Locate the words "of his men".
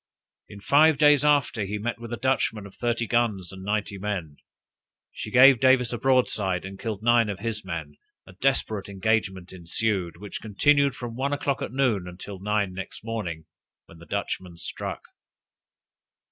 7.29-7.97